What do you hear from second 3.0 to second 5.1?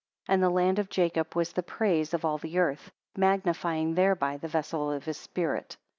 magnifying thereby the vessel of